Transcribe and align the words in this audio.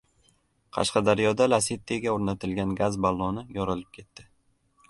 Qashqadaryoda 0.77 1.47
“Lasetti”ga 1.51 2.15
o‘rnatilgan 2.15 2.73
gaz 2.83 3.01
balloni 3.07 3.47
yorilib 3.59 3.93
ketdi 4.01 4.31